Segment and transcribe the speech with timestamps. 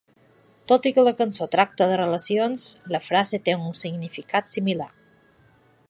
[0.71, 2.65] Tot i que la cançó tracta de relacions,
[2.97, 4.93] la frase té un significat similar.